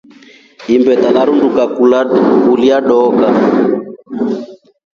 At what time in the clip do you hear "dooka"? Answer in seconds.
2.87-3.27